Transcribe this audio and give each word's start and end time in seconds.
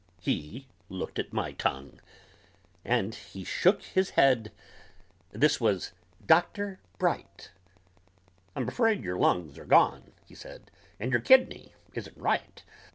He 0.19 0.65
looked 0.89 1.19
at 1.19 1.31
my 1.31 1.51
tongue, 1.51 2.01
and 2.83 3.13
he 3.13 3.43
shook 3.43 3.83
his 3.83 4.09
head 4.09 4.51
This 5.29 5.61
was 5.61 5.91
Doctor 6.25 6.79
Bright 6.97 7.51
"I'm 8.55 8.67
afraid 8.67 9.03
your 9.03 9.19
lungs 9.19 9.59
are 9.59 9.63
gone," 9.65 10.13
he 10.25 10.33
said, 10.33 10.71
"And 10.99 11.11
your 11.11 11.21
kidney 11.21 11.75
isn't 11.93 12.17
right. 12.17 12.63